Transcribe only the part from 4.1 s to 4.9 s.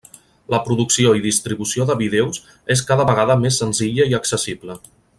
i accessible.